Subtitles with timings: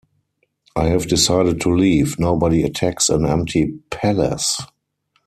[0.75, 4.59] I have decided to leave: nobody attacks an empty palace.